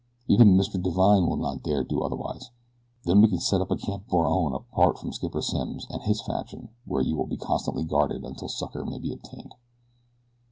[0.27, 0.81] Even Mr.
[0.81, 2.49] Divine will not dare do otherwise.
[3.03, 6.01] Then we can set up a camp of our own apart from Skipper Simms and
[6.01, 9.53] his faction where you will be constantly guarded until succor may be obtained."